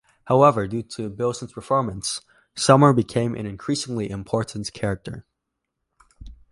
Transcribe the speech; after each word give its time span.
However, 0.25 0.67
due 0.67 0.81
to 0.81 1.11
Bilson's 1.11 1.53
performance, 1.53 2.21
Summer 2.55 2.91
became 2.91 3.35
an 3.35 3.45
increasingly 3.45 4.09
important 4.09 4.73
character. 4.73 5.27